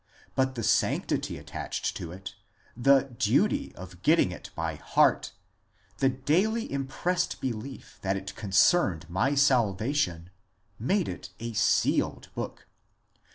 [0.33, 2.33] But the sanctity attached to it,
[2.75, 5.31] the duty of getting it by heart,
[5.99, 10.31] the daily impressed belief that it con cerned my salvation,
[10.79, 12.65] made it a sealed book.